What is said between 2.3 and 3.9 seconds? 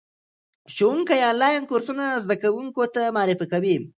کوونکو ته معرفي کوي.